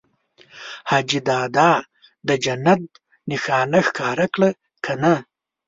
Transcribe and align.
حاجي 0.89 1.19
دادا 1.29 1.71
د 2.27 2.29
جنت 2.43 2.83
نښانه 3.29 3.79
ښکاره 3.87 4.27
کړه 4.33 4.49
که 4.85 4.93
نه؟ 5.01 5.13